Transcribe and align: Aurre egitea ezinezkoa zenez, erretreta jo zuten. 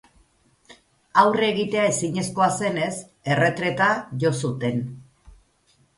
Aurre 1.23 1.49
egitea 1.53 1.83
ezinezkoa 1.91 2.49
zenez, 2.63 2.91
erretreta 3.35 3.93
jo 4.25 4.37
zuten. 4.45 4.85